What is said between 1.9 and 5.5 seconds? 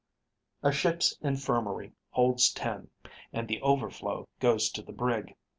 holds ten, and the overflow goes to the brig.